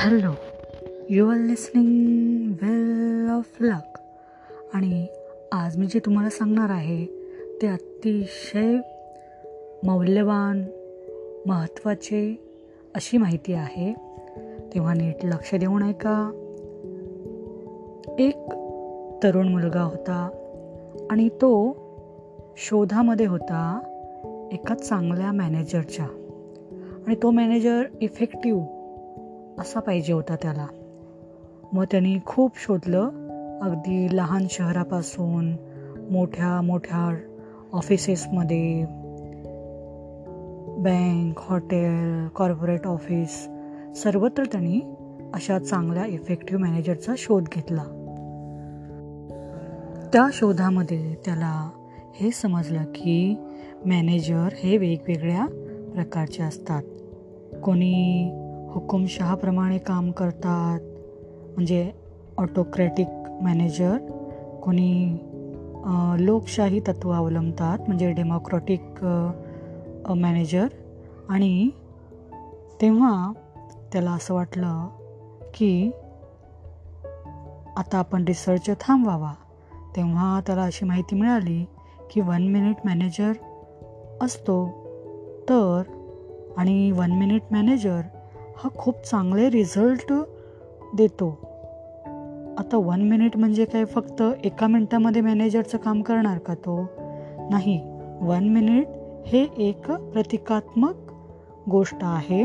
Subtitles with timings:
[0.00, 0.32] Hello
[1.10, 3.98] you are listening well of luck
[4.74, 5.06] आणि
[5.52, 7.06] आज मी जे तुम्हाला सांगणार आहे
[7.62, 8.76] ते अतिशय
[9.82, 10.64] मौल्यवान
[11.46, 12.38] महत्त्वाचे
[12.94, 13.94] अशी माहिती आहे.
[14.74, 16.30] तेव्हा नीट लक्ष देऊन ऐका.
[18.18, 18.36] एक
[19.22, 20.30] तरुण मुलगा होता
[21.10, 21.76] आणि तो
[22.56, 23.80] शोधामध्ये होता
[24.52, 26.06] एका चांगल्या मॅनेजरच्या.
[27.06, 28.79] आणि तो मॅनेजर इफेक्टिव्ह
[29.60, 30.66] असा पाहिजे होता त्याला.
[31.72, 33.08] मग त्यांनी खूप शोधलं.
[33.62, 35.56] अगदी लहान शहरापासून
[36.10, 37.16] मोठ्या मोठ्या
[37.72, 38.84] ऑफिसेसमध्ये
[40.78, 43.48] बँक हॉटेल कॉर्पोरेट ऑफिस
[43.96, 44.80] सर्वत्र त्यांनी
[45.34, 47.82] अशा चांगल्या इफेक्टिव्ह मॅनेजरचा शोध घेतला.
[50.12, 51.70] त्या शोधामध्ये त्याला
[52.20, 53.34] हे समजलं की
[53.86, 55.46] मॅनेजर हे वेगवेगळ्या
[55.94, 56.82] प्रकारचे असतात.
[57.62, 58.30] कोणी
[58.70, 60.80] हुकुमशहाप्रमाणे काम करतात.
[61.54, 61.92] म्हणजे
[62.38, 63.06] ऑटोक्रॅटिक
[63.42, 63.98] मॅनेजर
[64.62, 65.16] कोणी
[66.18, 68.82] लोकशाही तत्व अवलंबतात म्हणजे डेमोक्रॅटिक
[70.10, 70.66] मॅनेजर
[71.28, 71.70] आणि
[72.80, 73.32] तेव्हा
[73.92, 74.88] त्याला असं वाटलं
[75.54, 75.90] की
[77.76, 79.32] आता आपण रिसर्च थांबवावा.
[79.96, 81.64] तेव्हा त्याला अशी माहिती मिळाली
[82.10, 83.32] की वन मिनिट मॅनेजर
[84.22, 84.66] असतो.
[85.48, 85.82] तर
[86.56, 88.00] आणि वन मिनिट मॅनेजर
[88.64, 90.12] हा खूप चांगले रिझल्ट
[90.96, 91.28] देतो.
[92.58, 93.84] आता वन मिनिट म्हणजे काय?
[93.84, 96.86] फक्त एका मिनटामध्ये मॅनेजरचं काम करणार का तो?
[97.50, 97.80] नाही.
[98.20, 98.86] वन मिनिट
[99.26, 100.94] हे एक प्रतिकात्मक
[101.70, 102.42] गोष्ट आहे.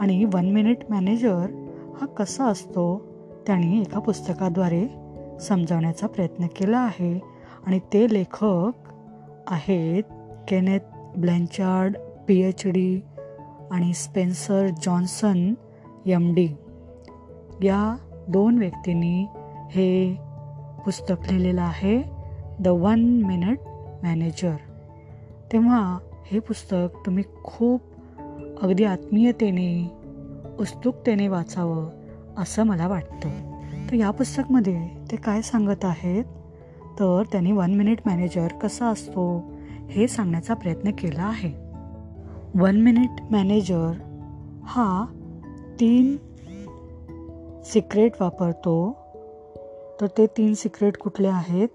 [0.00, 1.46] आणि वन मिनिट मॅनेजर
[2.00, 3.02] हा कसा असतो?
[3.46, 4.88] त्यांनी एका पुस्तकाद्वारे
[5.40, 7.20] समजावण्याचा प्रयत्न केला आहे.
[7.66, 8.70] आणि ते लेखक
[9.46, 10.02] आहेत
[10.48, 10.80] Kenneth
[11.16, 11.96] Blanchard
[12.28, 13.02] P H D
[13.70, 15.54] आणि स्पेन्सर जॉन्सन
[16.06, 16.48] यम डी.
[17.62, 17.96] या
[18.28, 19.26] दोन व्यक्तींनी
[19.70, 20.14] हे
[20.84, 22.02] पुस्तक लिहिलेलं आहे
[22.60, 23.58] द वन मिनिट
[24.02, 24.56] मॅनेजर
[25.52, 27.80] तेव्हा हे पुस्तक तुम्ही खूप
[28.62, 29.90] अगदी आत्मीयतेने
[30.58, 31.90] उत्सुकतेने वाचावं
[32.38, 33.28] असं मला वाटतं.
[33.90, 36.24] तर या पुस्तकमध्ये ते काय सांगत आहेत?
[36.98, 39.50] तर त्यांनी वन मिनिट मॅनेजर कसा असतो
[39.90, 41.67] हे सांगण्याचा प्रयत्न केला आहे.
[42.56, 43.92] वन मिनिट मॅनेजर
[44.62, 45.06] हा
[45.80, 46.16] तीन
[47.64, 48.96] सिक्रेट वापरतो.
[50.00, 51.68] तर ते तीन सिक्रेट कुठले आहेत?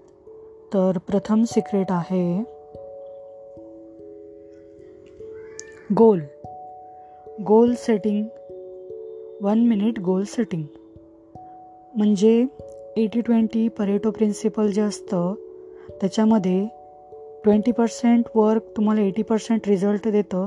[0.74, 2.44] तर प्रथम सिक्रेट आहे
[5.98, 6.20] goal.
[7.46, 8.24] Goal setting.
[9.42, 10.66] One minute goal setting.
[11.94, 12.46] म्हणजे
[12.96, 15.34] एटी ट्वेंटी परेटो प्रिन्सिपल जे असतं
[16.00, 16.83] त्याच्यामध्ये
[17.44, 20.46] ट्वेंटी पर्सेंट वर्क तुम्हाला एटी पर्सेंट रिझल्ट देतं.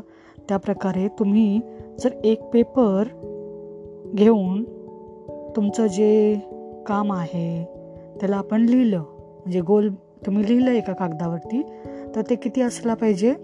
[0.49, 1.61] त्याप्रकारे तुम्ही
[1.99, 3.03] जर एक पेपर
[4.15, 4.63] घेऊन
[5.55, 6.39] तुमचं जे
[6.87, 7.63] काम आहे
[8.19, 8.99] त्याला आपण लिहिलं.
[8.99, 9.89] म्हणजे गोल
[10.25, 11.63] तुम्ही लिहिलं एका कागदावरती
[12.15, 13.35] तर ते किती असला पाहिजे?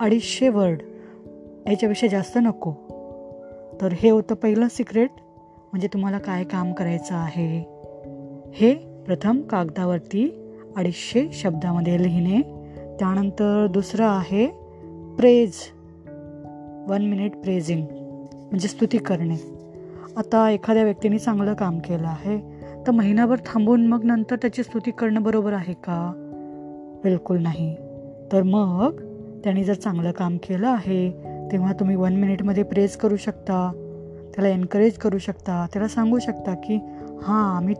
[0.00, 0.82] अडीचशे वर्ड
[1.68, 2.70] याच्यापेक्षा जास्त नको.
[3.80, 5.10] तर हे होतं पहिलं सिक्रेट
[5.72, 7.64] म्हणजे तुम्हाला काय काम करायचं आहे?
[8.52, 8.74] हे
[9.06, 12.57] प्रथम कागदावरती अडीचशे शब्दामध्ये लिहिणे.
[12.98, 14.46] त्यानंतर दुसरं आहे
[15.18, 15.52] प्रेज
[16.88, 17.86] वन मिनिट प्रेझिंग
[18.32, 19.58] म्हणजे स्तुती करणे.
[20.16, 22.40] आता एखाद्या व्यक्तीने चांगलं काम केलं आहे
[22.86, 26.12] तर महिनाभर थांबून मग नंतर त्याची स्तुती करणं बरोबर आहे का?
[27.04, 27.76] बिलकुल नाही.
[28.32, 29.00] तर मग
[29.44, 31.10] त्याने जर चांगलं काम केलं आहे
[31.52, 33.72] तेव्हा तुम्ही वन मिनिटमध्ये प्रेज करू शकता.
[34.34, 35.66] त्याला एनकरेज करू शकता.
[35.72, 36.76] त्याला सांगू शकता की
[37.22, 37.74] हां आम्ही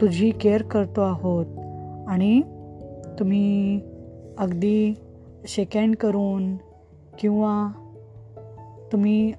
[0.00, 1.46] तुझी केअर करतो आहोत.
[2.08, 2.42] आणि
[3.18, 3.80] तुम्ही
[4.38, 4.94] अगदी
[5.48, 6.56] शेकँड करून
[7.18, 7.68] किंवा
[8.92, 9.32] तुम्ही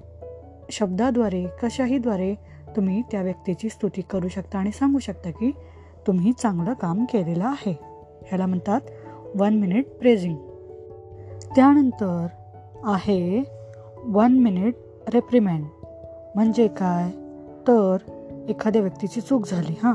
[0.70, 2.34] शब्दाद्वारे कशाहीद्वारे
[2.76, 5.52] तुम्ही त्या व्यक्तीची स्तुती करू शकता आणि सांगू शकता की
[6.06, 7.78] तुम्ही चांगलं काम केलेलं आहे.
[8.26, 8.80] ह्याला म्हणतात
[9.34, 10.36] वन मिनिट प्रेझिंग
[11.56, 12.26] त्यानंतर
[12.84, 13.44] आहे
[14.04, 14.74] वन मिनिट
[15.14, 15.66] रेप्रिमेंट
[16.34, 17.10] म्हणजे काय?
[17.68, 17.96] तर
[18.48, 19.94] एखाद्या व्यक्तीची चूक झाली हां.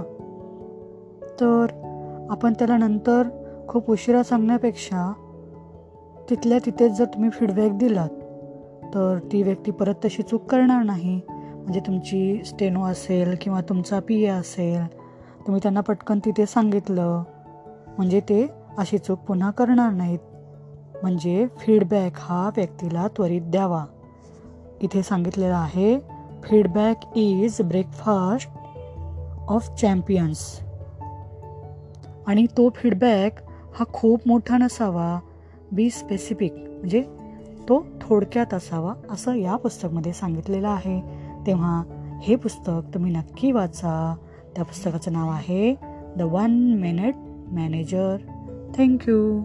[1.40, 1.66] तर
[2.30, 5.12] आपण त्याला नंतर खूप उशिरा सांगण्यापेक्षा
[6.30, 8.10] तिथल्या तिथेच जर तुम्ही फीडबॅक दिलात
[8.94, 11.20] तर ती व्यक्ती परत तशी चूक करणार नाही.
[11.30, 14.86] म्हणजे तुमची स्टेनो असेल किंवा तुमचा पी ए असेल
[15.46, 17.24] तुम्ही त्यांना पटकन तिथे सांगितलं
[17.98, 18.46] म्हणजे ते
[18.78, 20.20] अशी चूक पुन्हा करणार नाहीत.
[21.02, 23.86] म्हणजे फीडबॅक हा व्यक्तीला त्वरित द्यावा.
[24.82, 25.98] इथे सांगितलेलं आहे
[26.44, 28.50] feedback is breakfast
[29.48, 30.60] of champions
[32.28, 33.40] आणि तो फीडबॅक
[33.80, 35.20] हा खूप मोठा नसावा
[35.72, 37.02] बी स्पेसिफिक म्हणजे
[37.70, 41.02] तो थोडक्यात असावा असं या पुस्तकमध्ये सांगितलेलं आहे.
[41.48, 41.84] तेव्हा
[42.22, 44.16] हे पुस्तक तुम्ही नक्की वाचा.
[44.56, 45.76] त्या पुस्तकाचं नाव आहे
[46.18, 47.16] the one minute
[47.52, 48.18] manager
[48.78, 49.44] thank you